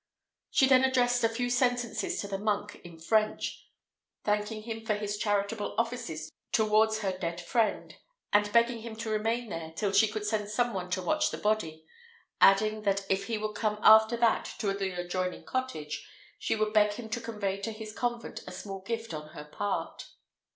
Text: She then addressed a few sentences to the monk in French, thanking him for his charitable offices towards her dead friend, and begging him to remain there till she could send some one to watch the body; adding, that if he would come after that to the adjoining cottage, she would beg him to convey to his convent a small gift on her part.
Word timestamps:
She 0.49 0.65
then 0.65 0.83
addressed 0.83 1.23
a 1.23 1.29
few 1.29 1.51
sentences 1.51 2.19
to 2.21 2.27
the 2.27 2.39
monk 2.39 2.81
in 2.83 2.99
French, 2.99 3.67
thanking 4.23 4.63
him 4.63 4.83
for 4.83 4.95
his 4.95 5.15
charitable 5.15 5.75
offices 5.77 6.31
towards 6.51 7.01
her 7.01 7.11
dead 7.11 7.39
friend, 7.39 7.95
and 8.33 8.51
begging 8.51 8.81
him 8.81 8.95
to 8.95 9.11
remain 9.11 9.49
there 9.49 9.69
till 9.75 9.91
she 9.91 10.07
could 10.07 10.25
send 10.25 10.49
some 10.49 10.73
one 10.73 10.89
to 10.89 11.03
watch 11.03 11.29
the 11.29 11.37
body; 11.37 11.85
adding, 12.41 12.81
that 12.81 13.05
if 13.11 13.25
he 13.27 13.37
would 13.37 13.53
come 13.53 13.77
after 13.83 14.17
that 14.17 14.51
to 14.57 14.73
the 14.73 14.89
adjoining 14.99 15.43
cottage, 15.45 16.03
she 16.39 16.55
would 16.55 16.73
beg 16.73 16.93
him 16.93 17.07
to 17.09 17.21
convey 17.21 17.57
to 17.61 17.71
his 17.71 17.93
convent 17.93 18.41
a 18.47 18.51
small 18.51 18.81
gift 18.81 19.13
on 19.13 19.33
her 19.35 19.45
part. 19.45 20.05